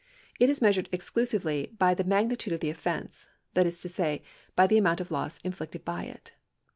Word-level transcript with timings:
It 0.39 0.49
is 0.49 0.63
measured 0.63 0.89
exclusively 0.91 1.75
by 1.77 1.93
the 1.93 2.03
magnitude 2.03 2.53
of 2.53 2.61
tlie 2.61 2.71
offence, 2.71 3.27
that 3.53 3.67
is 3.67 3.79
to 3.81 3.87
say, 3.87 4.23
by 4.55 4.65
the 4.65 4.79
amount 4.79 4.99
of 4.99 5.11
loss 5.11 5.37
inflicted 5.43 5.85
by 5.85 6.05
it. 6.05 6.31